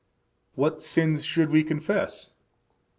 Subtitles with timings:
[0.55, 2.31] What sins should we confess?